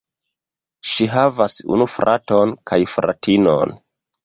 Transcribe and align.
Ŝi 0.91 1.07
havas 1.17 1.59
unu 1.77 1.87
fraton 1.97 2.57
kaj 2.73 2.83
fratinon. 2.97 3.79